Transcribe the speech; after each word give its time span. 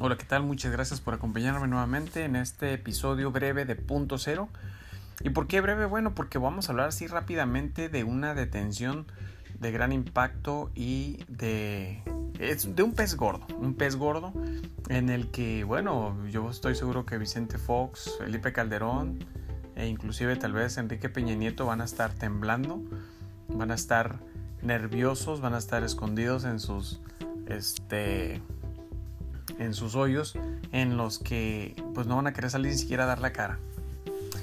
Hola, 0.00 0.16
¿qué 0.18 0.24
tal? 0.24 0.42
Muchas 0.42 0.72
gracias 0.72 1.00
por 1.00 1.14
acompañarme 1.14 1.68
nuevamente 1.68 2.24
en 2.24 2.34
este 2.34 2.72
episodio 2.72 3.30
breve 3.30 3.64
de 3.64 3.76
Punto 3.76 4.18
Cero. 4.18 4.48
¿Y 5.20 5.30
por 5.30 5.46
qué 5.46 5.60
breve? 5.60 5.86
Bueno, 5.86 6.16
porque 6.16 6.36
vamos 6.36 6.68
a 6.68 6.72
hablar 6.72 6.88
así 6.88 7.06
rápidamente 7.06 7.88
de 7.88 8.02
una 8.02 8.34
detención 8.34 9.06
de 9.60 9.70
gran 9.70 9.92
impacto 9.92 10.72
y 10.74 11.18
de, 11.28 12.02
de 12.36 12.82
un 12.82 12.92
pez 12.92 13.14
gordo, 13.14 13.46
un 13.56 13.74
pez 13.74 13.94
gordo 13.94 14.32
en 14.88 15.10
el 15.10 15.30
que, 15.30 15.62
bueno, 15.62 16.26
yo 16.26 16.50
estoy 16.50 16.74
seguro 16.74 17.06
que 17.06 17.16
Vicente 17.16 17.56
Fox, 17.56 18.16
Felipe 18.18 18.52
Calderón 18.52 19.24
e 19.76 19.86
inclusive 19.86 20.34
tal 20.34 20.54
vez 20.54 20.76
Enrique 20.76 21.08
Peña 21.08 21.36
Nieto 21.36 21.66
van 21.66 21.80
a 21.80 21.84
estar 21.84 22.12
temblando, 22.12 22.82
van 23.46 23.70
a 23.70 23.74
estar 23.74 24.18
nerviosos, 24.60 25.40
van 25.40 25.54
a 25.54 25.58
estar 25.58 25.84
escondidos 25.84 26.44
en 26.44 26.58
sus, 26.58 27.00
este, 27.46 28.42
en 29.58 29.74
sus 29.74 29.94
hoyos 29.94 30.34
en 30.72 30.96
los 30.96 31.18
que 31.18 31.74
pues 31.94 32.06
no 32.06 32.16
van 32.16 32.26
a 32.26 32.32
querer 32.32 32.50
salir 32.50 32.72
ni 32.72 32.78
siquiera 32.78 33.04
a 33.04 33.06
dar 33.06 33.20
la 33.20 33.32
cara. 33.32 33.58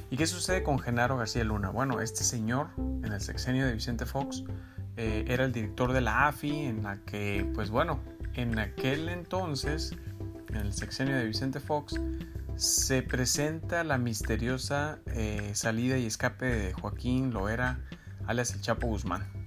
¿Y 0.10 0.18
qué 0.18 0.28
sucede 0.28 0.64
con 0.64 0.80
Genaro 0.80 1.18
García 1.18 1.44
Luna? 1.44 1.70
Bueno, 1.70 2.02
este 2.02 2.24
señor 2.24 2.68
en 2.78 3.14
el 3.14 3.22
sexenio 3.22 3.66
de 3.66 3.74
Vicente 3.74 4.06
Fox 4.06 4.44
eh, 4.98 5.26
era 5.28 5.46
el 5.46 5.54
director 5.54 5.94
de 5.94 6.02
la 6.02 6.28
AFI 6.28 6.66
en 6.66 6.84
la 6.84 6.98
que 6.98 7.50
pues 7.56 7.70
bueno, 7.70 8.00
en 8.34 8.60
aquel 8.60 9.10
entonces, 9.10 9.96
en 10.50 10.58
el 10.58 10.74
sexenio 10.74 11.16
de 11.16 11.26
Vicente 11.26 11.60
Fox, 11.60 12.00
se 12.56 13.02
presenta 13.02 13.84
la 13.84 13.98
misteriosa 13.98 15.00
eh, 15.08 15.52
salida 15.54 15.98
y 15.98 16.06
escape 16.06 16.46
de 16.46 16.74
Joaquín 16.74 17.32
Loera, 17.32 17.80
alias 18.28 18.54
el 18.54 18.62
Chapo 18.62 18.88
Guzmán 18.88 19.41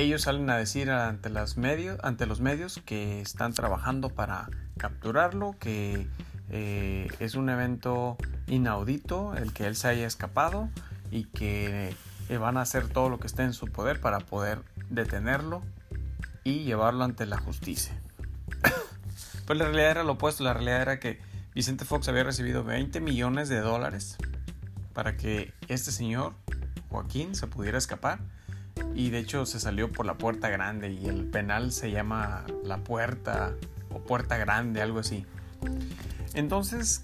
ellos 0.00 0.22
salen 0.22 0.48
a 0.50 0.56
decir 0.56 0.90
ante, 0.90 1.30
los 1.30 1.56
medios, 1.56 1.98
ante 2.02 2.26
los 2.26 2.40
medios 2.40 2.80
que 2.84 3.20
están 3.20 3.52
trabajando 3.52 4.08
para 4.08 4.48
capturarlo, 4.78 5.56
que 5.58 6.06
eh, 6.48 7.08
es 7.18 7.34
un 7.34 7.48
evento 7.50 8.16
inaudito 8.46 9.34
el 9.36 9.52
que 9.52 9.66
él 9.66 9.76
se 9.76 9.88
haya 9.88 10.06
escapado 10.06 10.68
y 11.10 11.24
que 11.24 11.94
eh, 12.28 12.38
van 12.38 12.56
a 12.56 12.62
hacer 12.62 12.88
todo 12.88 13.08
lo 13.08 13.18
que 13.18 13.26
esté 13.26 13.42
en 13.42 13.52
su 13.52 13.66
poder 13.66 14.00
para 14.00 14.20
poder 14.20 14.62
detenerlo 14.88 15.62
y 16.44 16.64
llevarlo 16.64 17.04
ante 17.04 17.26
la 17.26 17.38
justicia. 17.38 18.00
pues 19.46 19.58
la 19.58 19.66
realidad 19.66 19.90
era 19.90 20.04
lo 20.04 20.12
opuesto, 20.12 20.44
la 20.44 20.54
realidad 20.54 20.82
era 20.82 21.00
que 21.00 21.20
Vicente 21.54 21.84
Fox 21.84 22.08
había 22.08 22.24
recibido 22.24 22.64
20 22.64 23.00
millones 23.00 23.48
de 23.48 23.60
dólares 23.60 24.16
para 24.92 25.16
que 25.16 25.52
este 25.68 25.92
señor, 25.92 26.34
Joaquín, 26.88 27.34
se 27.34 27.46
pudiera 27.46 27.78
escapar 27.78 28.20
y 28.94 29.10
de 29.10 29.18
hecho 29.18 29.46
se 29.46 29.60
salió 29.60 29.90
por 29.90 30.06
la 30.06 30.18
puerta 30.18 30.48
grande 30.48 30.92
y 30.92 31.06
el 31.06 31.24
penal 31.24 31.72
se 31.72 31.90
llama 31.90 32.44
la 32.64 32.78
puerta 32.78 33.54
o 33.92 33.98
puerta 34.00 34.36
grande, 34.36 34.82
algo 34.82 34.98
así. 34.98 35.24
Entonces, 36.34 37.02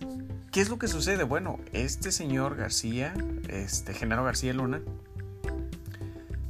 ¿qué 0.52 0.60
es 0.60 0.69
lo 0.69 0.78
que 0.78 0.88
sucede? 0.88 1.24
Bueno, 1.24 1.58
este 1.72 2.12
señor 2.12 2.56
García, 2.56 3.14
este 3.48 3.94
Genaro 3.94 4.24
García 4.24 4.52
Luna, 4.52 4.80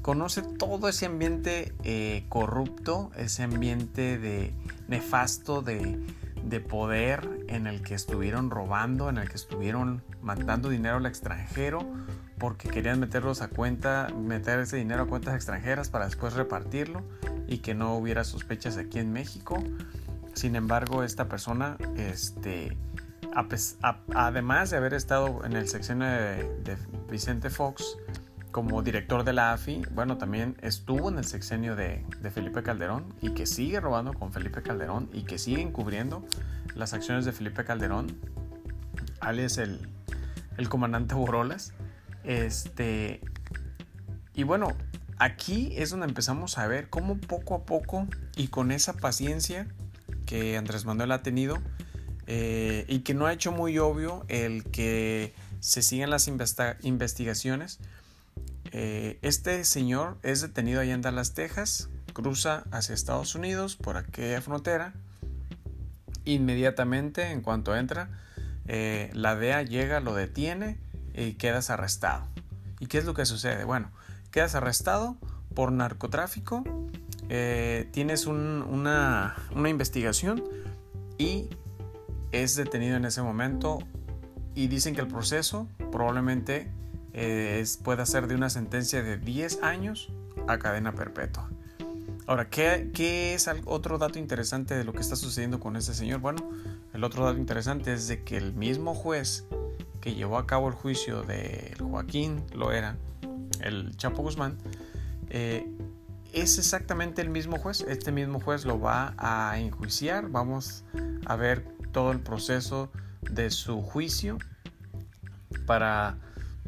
conoce 0.03 0.43
todo 0.43 0.89
ese 0.89 1.07
ambiente 1.07 1.75
eh, 1.83 2.25
corrupto, 2.29 3.11
ese 3.17 3.43
ambiente 3.43 4.19
de 4.19 4.53
nefasto 4.89 5.63
de, 5.63 5.99
de 6.45 6.61
poder 6.61 7.29
en 7.49 7.67
el 7.67 7.83
que 7.83 7.95
estuvieron 7.95 8.51
robando, 8.51 9.09
en 9.09 9.19
el 9.19 9.29
que 9.29 9.37
estuvieron 9.37 10.03
mandando 10.23 10.69
dinero 10.69 10.97
al 10.97 11.07
extranjero 11.07 11.81
porque 12.39 12.69
querían 12.69 13.01
meterlos 13.01 13.43
a 13.43 13.49
cuenta, 13.49 14.09
meter 14.15 14.61
ese 14.61 14.77
dinero 14.77 15.05
a 15.05 15.07
cuentas 15.07 15.35
extranjeras 15.35 15.89
para 15.89 16.05
después 16.05 16.35
repartirlo 16.35 17.03
y 17.47 17.59
que 17.59 17.75
no 17.75 17.97
hubiera 17.97 18.25
sospechas 18.25 18.77
aquí 18.77 18.99
en 18.99 19.13
México. 19.13 19.63
Sin 20.35 20.55
embargo, 20.55 21.03
esta 21.03 21.29
persona, 21.29 21.79
este, 21.97 22.77
además 24.15 24.71
de 24.71 24.77
haber 24.77 24.95
estado 24.95 25.45
en 25.45 25.55
el 25.55 25.69
sexenio 25.69 26.07
de, 26.07 26.77
Vicente 27.11 27.51
Fox 27.51 27.97
como 28.51 28.83
director 28.83 29.25
de 29.25 29.33
la 29.33 29.53
AFI, 29.53 29.83
bueno, 29.93 30.19
también 30.19 30.57
estuvo 30.61 31.09
en 31.09 31.19
el 31.19 31.25
sexenio 31.25 31.77
de, 31.77 32.05
de, 32.21 32.31
Felipe 32.31 32.63
Calderón 32.63 33.15
y 33.21 33.31
que 33.31 33.47
sigue 33.47 33.81
robando 33.81 34.13
con 34.13 34.33
Felipe 34.33 34.63
Calderón 34.63 35.09
y 35.13 35.25
que 35.25 35.39
sigue 35.39 35.63
encubriendo 35.63 36.25
las 36.75 36.93
acciones 36.93 37.25
de 37.25 37.33
Felipe 37.33 37.65
Calderón, 37.65 38.19
alias 39.21 39.59
el, 39.59 39.89
el 40.57 40.69
comandante 40.69 41.15
Borolas. 41.15 41.73
Este, 42.27 43.21
y 44.35 44.43
bueno, 44.43 44.77
aquí 45.19 45.73
es 45.77 45.91
donde 45.91 46.07
empezamos 46.07 46.59
a 46.59 46.67
ver 46.67 46.91
cómo 46.91 47.17
poco 47.19 47.55
a 47.55 47.65
poco 47.65 48.07
y 48.37 48.49
con 48.49 48.73
esa 48.73 48.95
paciencia 48.95 49.69
que 50.27 50.57
Andrés 50.57 50.85
Manuel 50.85 51.13
ha 51.13 51.23
tenido 51.23 51.59
eh, 52.27 52.85
y 52.89 53.01
que 53.01 53.15
no 53.15 53.27
ha 53.27 53.33
hecho 53.33 53.53
muy 53.53 53.79
obvio 53.79 54.25
el 54.29 54.65
que 54.65 55.35
se 55.61 55.83
sigan 55.83 56.11
las 56.11 56.29
investigaciones. 56.29 57.79
Eh, 58.73 59.19
este 59.23 59.65
señor 59.65 60.19
es 60.25 60.41
detenido 60.41 60.81
allá 60.81 60.95
en 60.95 61.03
Dallas, 61.03 61.33
Texas, 61.33 61.89
cruza 62.13 62.65
hacia 62.73 62.95
Estados 62.95 63.37
Unidos 63.37 63.77
por 63.77 63.97
aquella 63.97 64.43
frontera. 64.43 64.95
Inmediatamente, 66.25 67.31
en 67.31 67.41
cuanto 67.41 67.77
entra, 67.77 68.11
eh, 68.67 69.11
la 69.13 69.37
DEA 69.37 69.63
llega, 69.63 70.01
lo 70.01 70.15
detiene 70.15 70.79
y 71.17 71.35
quedas 71.35 71.71
arrestado. 71.71 72.27
¿Y 72.79 72.87
qué 72.87 72.99
es 72.99 73.05
lo 73.05 73.15
que 73.15 73.25
sucede? 73.25 73.65
Bueno, 73.65 73.91
quedas 74.31 74.55
arrestado 74.55 75.17
por 75.55 75.73
narcotráfico, 75.73 76.63
eh, 77.29 77.89
tienes 77.93 78.27
una, 78.27 79.37
investigación 79.55 80.45
y 81.19 81.49
es 82.33 82.55
detenido 82.55 82.97
en 82.97 83.07
ese 83.07 83.23
momento 83.23 83.79
y 84.55 84.69
dicen 84.69 84.95
que 84.95 85.01
el 85.01 85.09
proceso 85.09 85.67
probablemente 85.91 86.71
eh, 87.15 87.65
pueda 87.83 88.05
ser 88.05 88.27
de 88.27 88.35
una 88.35 88.51
sentencia 88.51 89.03
de 89.03 89.17
10 89.17 89.63
años 89.63 90.13
a 90.47 90.59
cadena 90.59 90.93
perpetua. 90.93 91.51
Ahora, 92.27 92.51
¿qué, 92.51 92.91
¿qué, 92.93 93.35
es 93.35 93.49
otro 93.65 93.99
dato 93.99 94.19
interesante 94.19 94.75
de 94.75 94.85
lo 94.85 94.93
que 94.93 95.01
está 95.01 95.17
sucediendo 95.17 95.61
con 95.61 95.77
este 95.77 95.95
señor? 95.95 96.21
Bueno, 96.21 96.51
el 96.93 97.05
otro 97.05 97.25
dato 97.25 97.39
interesante 97.39 97.93
es 97.93 98.09
de 98.09 98.25
que 98.25 98.37
el 98.37 98.53
mismo 98.53 98.95
juez 98.95 99.47
que 100.07 100.15
llevó 100.15 100.39
a 100.39 100.47
cabo 100.47 100.69
el 100.69 100.75
juicio 100.75 101.25
de 101.25 101.75
Joaquín 101.81 102.45
lo 102.55 102.71
era, 102.71 102.95
el 103.61 103.97
Chapo 103.97 104.23
Guzmán, 104.23 104.57
eh, 105.31 105.67
es 106.33 106.59
exactamente 106.59 107.23
el 107.23 107.29
mismo 107.29 107.59
juez. 107.59 107.81
Este 107.81 108.13
mismo 108.13 108.39
juez 108.39 108.65
lo 108.65 108.79
va 108.79 109.15
a 109.19 109.59
enjuiciar. 109.59 110.29
Vamos 110.29 110.85
a 111.25 111.35
ver 111.35 111.67
todo 111.91 112.13
el 112.13 112.21
proceso 112.21 112.89
de 113.21 113.51
su 113.51 113.83
juicio 113.83 114.39
para 115.67 116.19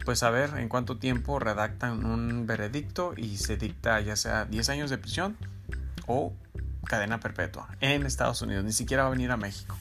pues 0.05 0.19
saber 0.19 0.51
en 0.57 0.69
cuánto 0.69 0.99
tiempo 0.99 1.39
redactan 1.39 2.07
un 2.07 2.45
veredicto 2.45 3.15
y 3.17 3.37
se 3.37 3.57
dicta 3.57 4.01
ya 4.01 4.17
sea 4.17 4.47
10 4.47 4.69
años 4.71 4.91
de 4.91 4.99
prisión 4.99 5.37
o 6.09 6.33
cadena 6.87 7.21
perpetua 7.21 7.69
en 7.79 8.05
Estados 8.05 8.43
Unidos. 8.43 8.65
Ni 8.65 8.73
siquiera 8.73 9.05
va 9.05 9.11
a 9.11 9.13
venir 9.13 9.31
a 9.31 9.37
México. 9.37 9.77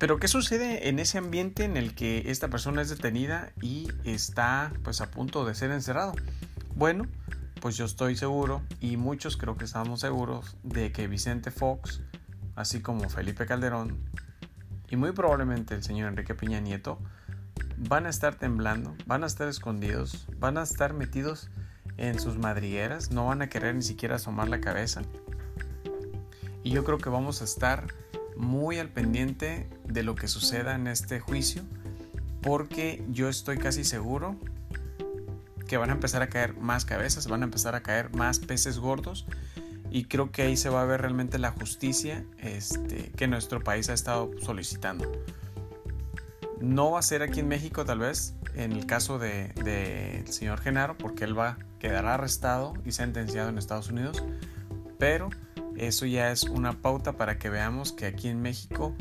Pero 0.00 0.18
¿qué 0.18 0.28
sucede 0.28 0.88
en 0.88 0.98
ese 0.98 1.18
ambiente 1.18 1.62
en 1.62 1.76
el 1.76 1.94
que 1.94 2.30
esta 2.30 2.48
persona 2.48 2.80
es 2.80 2.88
detenida 2.88 3.52
y 3.60 3.86
está 4.04 4.72
pues 4.82 5.02
a 5.02 5.10
punto 5.10 5.44
de 5.44 5.54
ser 5.54 5.70
encerrado? 5.72 6.14
Bueno, 6.74 7.04
pues 7.60 7.76
yo 7.76 7.84
estoy 7.84 8.16
seguro 8.16 8.62
y 8.80 8.96
muchos 8.96 9.36
creo 9.36 9.58
que 9.58 9.66
estamos 9.66 10.00
seguros 10.00 10.56
de 10.62 10.90
que 10.90 11.06
Vicente 11.06 11.50
Fox, 11.50 12.00
así 12.56 12.80
como 12.80 13.10
Felipe 13.10 13.44
Calderón 13.44 13.98
y 14.88 14.96
muy 14.96 15.12
probablemente 15.12 15.74
el 15.74 15.82
señor 15.82 16.08
Enrique 16.08 16.34
Peña 16.34 16.60
Nieto, 16.60 16.98
van 17.76 18.06
a 18.06 18.08
estar 18.08 18.36
temblando, 18.36 18.96
van 19.04 19.22
a 19.22 19.26
estar 19.26 19.48
escondidos, 19.48 20.26
van 20.38 20.56
a 20.56 20.62
estar 20.62 20.94
metidos 20.94 21.50
en 21.98 22.18
sus 22.18 22.38
madrigueras, 22.38 23.10
no 23.10 23.26
van 23.26 23.42
a 23.42 23.50
querer 23.50 23.74
ni 23.74 23.82
siquiera 23.82 24.16
asomar 24.16 24.48
la 24.48 24.62
cabeza. 24.62 25.02
Y 26.62 26.70
yo 26.70 26.84
creo 26.84 26.96
que 26.96 27.10
vamos 27.10 27.42
a 27.42 27.44
estar 27.44 27.86
muy 28.40 28.78
al 28.78 28.88
pendiente 28.88 29.68
de 29.86 30.02
lo 30.02 30.14
que 30.14 30.28
suceda 30.28 30.74
en 30.74 30.86
este 30.86 31.20
juicio 31.20 31.62
porque 32.42 33.02
yo 33.10 33.28
estoy 33.28 33.58
casi 33.58 33.84
seguro 33.84 34.36
que 35.68 35.76
van 35.76 35.90
a 35.90 35.92
empezar 35.92 36.22
a 36.22 36.28
caer 36.28 36.56
más 36.56 36.84
cabezas, 36.84 37.28
van 37.28 37.42
a 37.42 37.44
empezar 37.44 37.74
a 37.74 37.82
caer 37.82 38.10
más 38.14 38.38
peces 38.38 38.78
gordos 38.78 39.26
y 39.90 40.04
creo 40.04 40.30
que 40.30 40.42
ahí 40.42 40.56
se 40.56 40.68
va 40.68 40.82
a 40.82 40.84
ver 40.84 41.02
realmente 41.02 41.38
la 41.38 41.50
justicia 41.50 42.24
este, 42.38 43.10
que 43.16 43.26
nuestro 43.28 43.62
país 43.62 43.88
ha 43.88 43.92
estado 43.92 44.30
solicitando. 44.40 45.10
No 46.60 46.92
va 46.92 46.98
a 46.98 47.02
ser 47.02 47.22
aquí 47.22 47.40
en 47.40 47.48
México 47.48 47.84
tal 47.84 48.00
vez, 48.00 48.34
en 48.54 48.72
el 48.72 48.86
caso 48.86 49.18
del 49.18 49.54
de, 49.54 50.24
señor 50.28 50.60
Genaro, 50.60 50.96
porque 50.96 51.24
él 51.24 51.38
va 51.38 51.50
a 51.50 51.58
quedar 51.78 52.06
arrestado 52.06 52.74
y 52.84 52.92
sentenciado 52.92 53.48
en 53.48 53.58
Estados 53.58 53.90
Unidos, 53.90 54.22
pero 54.98 55.30
eso 55.80 56.04
ya 56.04 56.30
es 56.30 56.44
una 56.44 56.82
pauta 56.82 57.14
para 57.14 57.38
que 57.38 57.48
veamos 57.48 57.92
que 57.92 58.04
aquí 58.04 58.28
en 58.28 58.42
México 58.42 58.94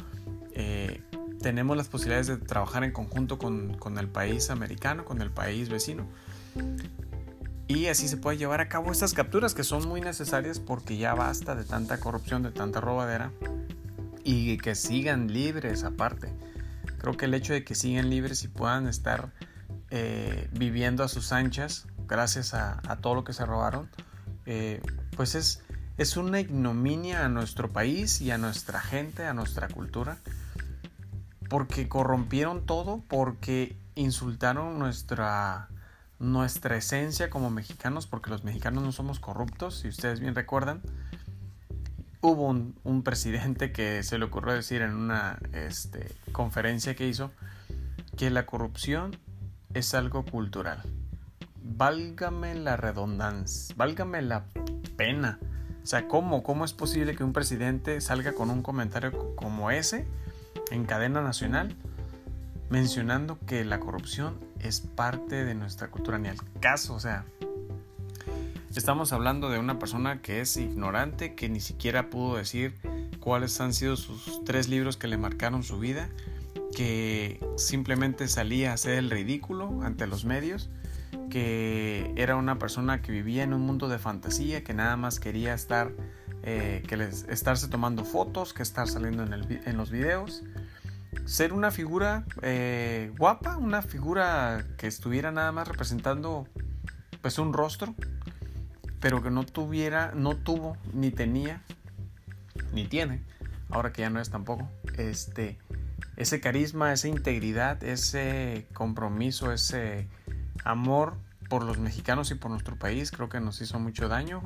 eh, 0.53 1.01
tenemos 1.41 1.75
las 1.75 1.89
posibilidades 1.89 2.27
de 2.27 2.37
trabajar 2.37 2.85
en 2.85 2.91
conjunto 2.91 3.37
con, 3.37 3.97
el 3.97 4.07
país 4.07 4.49
americano, 4.49 5.03
con 5.03 5.21
el 5.21 5.29
país 5.29 5.67
vecino. 5.67 6.07
Y 7.67 7.87
así 7.87 8.07
se 8.07 8.15
puede 8.15 8.37
llevar 8.37 8.61
a 8.61 8.69
cabo 8.69 8.93
estas 8.93 9.13
capturas 9.13 9.53
que 9.53 9.63
son 9.65 9.87
muy 9.89 9.99
necesarias 9.99 10.59
porque 10.59 10.97
ya 10.97 11.13
basta 11.13 11.53
de 11.53 11.65
tanta 11.65 11.99
corrupción, 11.99 12.43
de 12.43 12.51
tanta 12.51 12.79
robadera 12.79 13.31
y 14.23 14.57
que 14.57 14.73
sigan 14.73 15.33
libres 15.33 15.83
aparte. 15.83 16.31
Creo 16.97 17.17
que 17.17 17.25
el 17.25 17.33
hecho 17.33 17.51
de 17.51 17.65
que 17.65 17.75
sigan 17.75 18.09
libres 18.09 18.43
y 18.43 18.47
puedan 18.47 18.87
estar 18.87 19.33
eh, 19.91 20.49
viviendo 20.53 21.03
a 21.03 21.09
sus 21.09 21.33
anchas 21.33 21.87
gracias 22.07 22.53
a, 22.53 22.81
todo 23.01 23.15
lo 23.15 23.23
que 23.25 23.33
se 23.33 23.45
robaron, 23.45 23.89
eh, 24.45 24.81
pues 25.15 25.35
es, 25.35 25.61
es 25.99 26.15
una 26.15 26.39
ignominia 26.39 27.25
a 27.25 27.29
nuestro 27.29 27.73
país 27.73 28.21
y 28.21 28.31
a 28.31 28.37
nuestra 28.37 28.79
gente, 28.79 29.25
a 29.25 29.33
nuestra 29.33 29.67
cultura, 29.67 30.17
porque 31.49 31.89
corrompieron 31.89 32.65
todo, 32.65 33.03
porque 33.09 33.75
insultaron 33.95 34.79
nuestra 34.79 35.67
nuestra 36.19 36.77
esencia 36.77 37.29
como 37.29 37.49
mexicanos, 37.49 38.07
porque 38.07 38.29
los 38.29 38.45
mexicanos 38.45 38.83
no 38.83 38.91
somos 38.93 39.19
corruptos, 39.19 39.79
si 39.79 39.89
ustedes 39.89 40.21
bien 40.21 40.35
recuerdan. 40.35 40.81
Hubo 42.21 42.47
un, 42.47 43.03
presidente 43.03 43.71
que 43.71 44.03
se 44.03 44.17
le 44.17 44.25
ocurrió 44.25 44.53
decir 44.53 44.81
en 44.81 44.93
una 44.93 45.39
este, 45.53 46.13
conferencia 46.31 46.95
que 46.95 47.07
hizo 47.07 47.31
que 48.17 48.29
la 48.29 48.45
corrupción 48.45 49.17
es 49.73 49.93
algo 49.93 50.23
cultural. 50.25 50.81
Válgame 51.61 52.55
la 52.55 52.77
redundancia, 52.77 53.73
válgame 53.77 54.21
la 54.21 54.45
pena. 54.97 55.39
O 55.83 55.85
sea, 55.85 56.07
¿cómo, 56.07 56.43
¿cómo 56.43 56.65
es 56.65 56.73
posible 56.73 57.15
que 57.15 57.23
un 57.23 57.33
presidente 57.33 58.01
salga 58.01 58.33
con 58.33 58.49
un 58.49 58.61
comentario 58.61 59.35
como 59.35 59.71
ese 59.71 60.05
en 60.71 60.85
cadena 60.85 61.21
nacional 61.21 61.75
mencionando 62.69 63.39
que 63.45 63.65
la 63.65 63.79
corrupción 63.79 64.37
es 64.59 64.81
parte 64.81 65.43
de 65.43 65.55
nuestra 65.55 65.89
cultura, 65.89 66.17
ni 66.19 66.29
al 66.29 66.37
caso, 66.59 66.93
o 66.93 66.99
sea, 66.99 67.25
estamos 68.75 69.11
hablando 69.11 69.49
de 69.49 69.59
una 69.59 69.79
persona 69.79 70.21
que 70.21 70.41
es 70.41 70.55
ignorante, 70.57 71.33
que 71.35 71.49
ni 71.49 71.59
siquiera 71.59 72.09
pudo 72.09 72.37
decir 72.37 72.75
cuáles 73.19 73.59
han 73.59 73.73
sido 73.73 73.97
sus 73.97 74.43
tres 74.45 74.69
libros 74.69 74.97
que 74.97 75.07
le 75.07 75.17
marcaron 75.17 75.63
su 75.63 75.79
vida, 75.79 76.09
que 76.75 77.43
simplemente 77.57 78.27
salía 78.27 78.71
a 78.71 78.73
hacer 78.75 78.93
el 78.93 79.09
ridículo 79.09 79.81
ante 79.81 80.05
los 80.07 80.23
medios, 80.23 80.69
que 81.29 82.13
era 82.15 82.35
una 82.35 82.57
persona 82.59 83.01
que 83.01 83.11
vivía 83.11 83.43
en 83.43 83.53
un 83.53 83.61
mundo 83.61 83.87
de 83.87 83.99
fantasía, 83.99 84.63
que 84.63 84.73
nada 84.73 84.97
más 84.97 85.19
quería 85.19 85.53
estar, 85.53 85.91
eh, 86.43 86.83
que 86.87 86.95
estarse 87.29 87.67
tomando 87.67 88.03
fotos, 88.03 88.53
que 88.53 88.63
estar 88.63 88.87
saliendo 88.87 89.23
en, 89.23 89.33
el, 89.33 89.61
en 89.65 89.77
los 89.77 89.91
videos. 89.91 90.43
Ser 91.25 91.53
una 91.53 91.71
figura 91.71 92.25
eh, 92.41 93.11
guapa, 93.17 93.57
una 93.57 93.81
figura 93.81 94.65
que 94.77 94.87
estuviera 94.87 95.31
nada 95.31 95.51
más 95.51 95.67
representando 95.67 96.47
pues 97.21 97.39
un 97.39 97.53
rostro, 97.53 97.95
pero 98.99 99.21
que 99.23 99.31
no 99.31 99.45
tuviera, 99.45 100.11
no 100.15 100.35
tuvo, 100.35 100.77
ni 100.93 101.11
tenía, 101.11 101.61
ni 102.73 102.85
tiene, 102.85 103.23
ahora 103.69 103.91
que 103.91 104.01
ya 104.01 104.09
no 104.09 104.19
es 104.19 104.29
tampoco, 104.29 104.69
este, 104.97 105.57
ese 106.17 106.39
carisma, 106.39 106.93
esa 106.93 107.07
integridad, 107.07 107.83
ese 107.83 108.67
compromiso, 108.73 109.51
ese 109.51 110.07
amor 110.69 111.18
por 111.50 111.63
los 111.63 111.80
mexicanos 111.80 112.31
y 112.31 112.36
por 112.36 112.51
nuestro 112.51 112.77
país, 112.77 113.12
creo 113.12 113.27
que 113.27 113.39
nos 113.39 113.60
hizo 113.62 113.80
mucho 113.80 114.07
daño, 114.07 114.44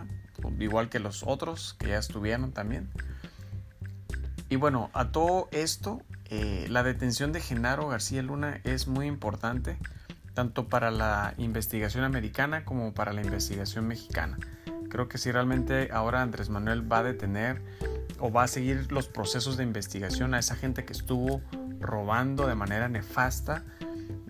igual 0.59 0.89
que 0.89 0.99
los 0.99 1.23
otros 1.23 1.75
que 1.77 1.89
ya 1.89 1.97
estuvieron 1.97 2.53
también. 2.53 2.89
Y 4.49 4.55
bueno, 4.55 4.89
a 4.93 5.11
todo 5.11 5.49
esto 5.51 6.01
eh, 6.29 6.67
la 6.69 6.83
detención 6.83 7.31
de 7.31 7.41
Genaro 7.41 7.87
García 7.87 8.23
Luna 8.23 8.61
es 8.63 8.87
muy 8.87 9.07
importante, 9.07 9.77
tanto 10.33 10.69
para 10.69 10.91
la 10.91 11.33
investigación 11.37 12.03
americana 12.03 12.63
como 12.63 12.93
para 12.93 13.13
la 13.13 13.21
investigación 13.21 13.87
mexicana. 13.87 14.37
Creo 14.89 15.09
que 15.09 15.17
si 15.17 15.31
realmente 15.31 15.89
ahora 15.91 16.21
Andrés 16.21 16.49
Manuel 16.49 16.89
va 16.89 16.99
a 16.99 17.03
detener 17.03 17.61
o 18.19 18.31
va 18.31 18.43
a 18.43 18.47
seguir 18.47 18.91
los 18.91 19.07
procesos 19.07 19.57
de 19.57 19.63
investigación 19.63 20.33
a 20.33 20.39
esa 20.39 20.55
gente 20.55 20.85
que 20.85 20.93
estuvo 20.93 21.41
robando 21.79 22.47
de 22.47 22.55
manera 22.55 22.87
nefasta, 22.87 23.63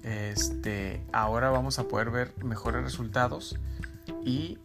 este, 0.03 1.01
ahora 1.11 1.49
vamos 1.49 1.79
a 1.79 1.87
poder 1.87 2.11
ver 2.11 2.33
mejores 2.43 2.83
resultados 2.83 3.57
y 4.23 4.59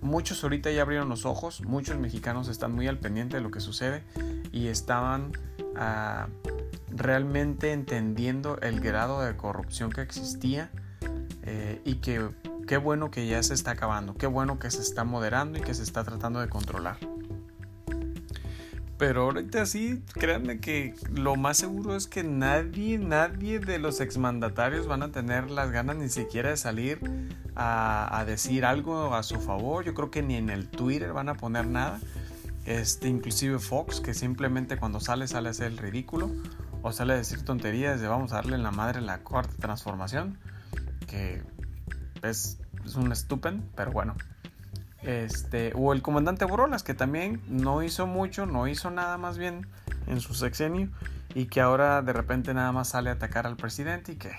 muchos 0.00 0.42
ahorita 0.42 0.70
ya 0.70 0.82
abrieron 0.82 1.08
los 1.08 1.26
ojos, 1.26 1.62
muchos 1.62 1.98
mexicanos 1.98 2.48
están 2.48 2.72
muy 2.72 2.86
al 2.86 2.98
pendiente 2.98 3.36
de 3.36 3.42
lo 3.42 3.50
que 3.50 3.60
sucede 3.60 4.04
y 4.52 4.68
estaban 4.68 5.32
a 5.76 6.28
realmente 6.90 7.72
entendiendo 7.72 8.58
el 8.60 8.80
grado 8.80 9.20
de 9.20 9.36
corrupción 9.36 9.90
que 9.90 10.00
existía 10.00 10.70
eh, 11.42 11.80
y 11.84 11.96
que 11.96 12.28
qué 12.66 12.76
bueno 12.76 13.10
que 13.10 13.26
ya 13.26 13.42
se 13.42 13.54
está 13.54 13.72
acabando, 13.72 14.14
qué 14.14 14.26
bueno 14.26 14.58
que 14.58 14.70
se 14.70 14.82
está 14.82 15.04
moderando 15.04 15.58
y 15.58 15.62
que 15.62 15.74
se 15.74 15.82
está 15.82 16.04
tratando 16.04 16.40
de 16.40 16.48
controlar. 16.48 16.98
Pero 18.98 19.22
ahorita 19.22 19.64
sí, 19.64 20.02
créanme 20.12 20.58
que 20.58 20.92
lo 21.14 21.36
más 21.36 21.58
seguro 21.58 21.94
es 21.94 22.08
que 22.08 22.24
nadie, 22.24 22.98
nadie 22.98 23.60
de 23.60 23.78
los 23.78 24.00
exmandatarios 24.00 24.88
van 24.88 25.04
a 25.04 25.12
tener 25.12 25.50
las 25.50 25.70
ganas 25.70 25.96
ni 25.96 26.08
siquiera 26.08 26.50
de 26.50 26.56
salir 26.56 26.98
a, 27.54 28.24
decir 28.26 28.64
algo 28.64 29.14
a 29.14 29.22
su 29.22 29.40
favor. 29.40 29.84
Yo 29.84 29.94
creo 29.94 30.10
que 30.10 30.22
ni 30.22 30.34
en 30.34 30.50
el 30.50 30.68
Twitter 30.68 31.12
van 31.12 31.28
a 31.28 31.34
poner 31.34 31.68
nada. 31.68 32.00
Este, 32.64 33.08
inclusive 33.08 33.60
Fox, 33.60 34.00
que 34.00 34.14
simplemente 34.14 34.76
cuando 34.76 34.98
sale 34.98 35.28
sale 35.28 35.48
a 35.48 35.50
hacer 35.52 35.68
el 35.68 35.78
ridículo 35.78 36.30
o 36.82 36.92
sale 36.92 37.14
a 37.14 37.16
decir 37.16 37.44
tonterías 37.44 38.00
de 38.00 38.08
vamos 38.08 38.32
a 38.32 38.36
darle 38.36 38.56
en 38.56 38.64
la 38.64 38.72
madre 38.72 39.00
la 39.00 39.18
cuarta 39.20 39.54
transformación, 39.58 40.38
que 41.06 41.42
es, 42.22 42.58
un 42.96 43.12
estúpido, 43.12 43.58
pero 43.76 43.92
bueno. 43.92 44.16
Este, 45.08 45.72
o 45.74 45.94
el 45.94 46.02
comandante 46.02 46.44
Borolas, 46.44 46.82
que 46.82 46.92
también 46.92 47.40
no 47.48 47.82
hizo 47.82 48.06
mucho, 48.06 48.44
no 48.44 48.68
hizo 48.68 48.90
nada 48.90 49.16
más 49.16 49.38
bien 49.38 49.66
en 50.06 50.20
su 50.20 50.34
sexenio, 50.34 50.90
y 51.34 51.46
que 51.46 51.62
ahora 51.62 52.02
de 52.02 52.12
repente 52.12 52.52
nada 52.52 52.72
más 52.72 52.90
sale 52.90 53.08
a 53.08 53.14
atacar 53.14 53.46
al 53.46 53.56
presidente 53.56 54.12
y 54.12 54.16
que, 54.16 54.32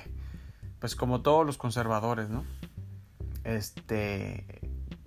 pues 0.77 0.95
como 0.95 1.21
todos 1.21 1.43
los 1.43 1.57
conservadores, 1.57 2.29
¿no? 2.29 2.45
Este, 3.43 4.45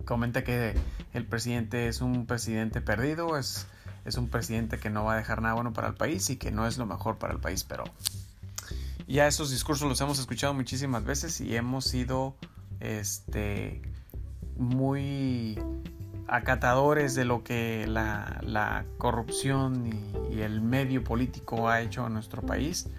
comenta 0.03 0.43
que 0.43 0.75
el 1.13 1.25
presidente 1.25 1.87
es 1.87 2.01
un 2.01 2.25
presidente 2.25 2.81
perdido, 2.81 3.37
es 3.37 3.65
es 4.03 4.17
un 4.17 4.27
presidente 4.27 4.79
que 4.79 4.89
no 4.89 5.05
va 5.05 5.13
a 5.13 5.15
dejar 5.15 5.41
nada 5.41 5.53
bueno 5.53 5.71
para 5.71 5.87
el 5.87 5.93
país 5.93 6.29
y 6.29 6.35
que 6.35 6.51
no 6.51 6.67
es 6.67 6.77
lo 6.77 6.85
mejor 6.85 7.19
para 7.19 7.31
el 7.31 7.39
país, 7.39 7.63
pero 7.63 7.85
ya 9.07 9.27
esos 9.27 9.49
discursos 9.49 9.87
los 9.87 10.01
hemos 10.01 10.19
escuchado 10.19 10.53
muchísimas 10.53 11.05
veces 11.05 11.39
y 11.39 11.55
hemos 11.55 11.85
sido 11.85 12.35
este 12.81 13.81
muy 14.57 15.59
acatadores 16.27 17.15
de 17.15 17.25
lo 17.25 17.43
que 17.43 17.85
la, 17.87 18.85
corrupción 18.97 19.87
y, 19.87 20.35
y, 20.35 20.41
el 20.41 20.61
medio 20.61 21.03
político 21.03 21.69
ha 21.69 21.81
hecho 21.81 22.07
en 22.07 22.13
nuestro 22.13 22.41
país, 22.41 22.89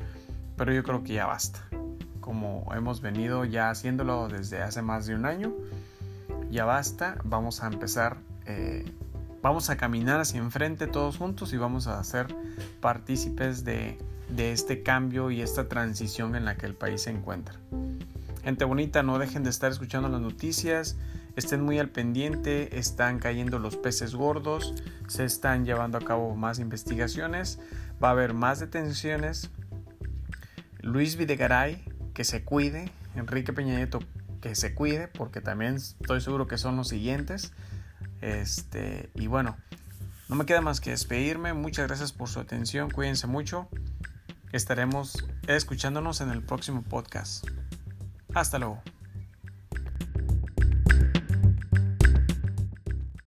pero 0.57 0.73
yo 0.73 0.83
creo 0.83 1.03
que 1.03 1.15
ya 1.15 1.27
basta. 1.27 1.61
Como 2.21 2.67
hemos 2.75 3.01
venido 3.01 3.45
ya 3.45 3.71
haciéndolo 3.71 4.29
desde 4.29 4.63
hace 4.63 4.83
más 4.83 5.07
de 5.07 5.15
un 5.15 5.27
año, 5.27 5.53
ya 6.51 6.65
basta, 6.65 7.19
vamos 7.25 7.63
a 7.63 7.67
empezar 7.67 8.17
eh, 8.47 8.85
vamos 9.45 9.69
a 9.69 9.77
caminar 9.77 10.21
hacia 10.21 10.41
enfrente 10.41 10.87
todos 10.87 11.19
juntos 11.19 11.53
y 11.53 11.59
vamos 11.59 11.87
a 11.87 12.03
ser 12.03 12.35
partícipes 12.81 13.63
de, 13.63 13.99
este 14.39 14.83
cambio 14.83 15.31
y 15.31 15.43
esta 15.43 15.69
transición 15.69 16.35
en 16.35 16.47
la 16.47 16.57
que 16.57 16.65
el 16.65 16.75
país 16.75 17.03
se 17.03 17.11
encuentra. 17.11 17.55
Gente 18.43 18.65
bonita, 18.65 19.03
no 19.03 19.19
dejen 19.19 19.45
de 19.45 19.51
estar 19.51 19.71
escuchando 19.71 20.09
las 20.09 20.23
noticias, 20.23 20.97
estén 21.37 21.63
muy 21.63 21.79
al 21.79 21.91
pendiente, 21.91 22.79
están 22.79 23.19
cayendo 23.19 23.59
los 23.59 23.77
peces 23.77 24.15
gordos, 24.15 24.75
se 25.09 25.25
están 25.25 25.65
llevando 25.65 25.99
a 25.99 26.01
cabo 26.01 26.35
más 26.37 26.59
investigaciones, 26.59 27.59
va 28.03 28.09
a 28.09 28.13
haber 28.13 28.35
más 28.35 28.61
detenciones. 28.61 29.51
Luis 30.81 31.17
Videgaray, 31.17 31.85
que 32.13 32.25
se 32.25 32.45
cuide, 32.45 32.91
Enrique 33.15 33.53
Peña 33.53 33.77
Nieto, 33.77 34.01
que 34.41 34.55
se 34.55 34.75
cuide, 34.75 35.09
porque 35.09 35.41
también 35.41 35.77
estoy 35.77 36.21
seguro 36.21 36.47
que 36.47 36.59
son 36.59 36.77
los 36.77 36.89
siguientes. 36.89 37.53
Este, 38.21 39.11
y 39.15 39.27
bueno, 39.27 39.57
no 40.29 40.37
me 40.37 40.47
queda 40.47 40.61
más 40.61 40.81
que 40.81 40.91
despedirme. 40.91 41.53
Muchas 41.53 41.87
gracias 41.87 42.13
por 42.13 42.29
su 42.29 42.41
atención. 42.41 42.91
Cuídense 42.91 43.27
mucho. 43.27 43.69
Estaremos 44.53 45.27
escuchándonos 45.47 46.21
en 46.21 46.31
el 46.31 46.43
próximo 46.43 46.83
podcast. 46.83 47.47
Hasta 48.35 48.59
luego. 48.59 48.83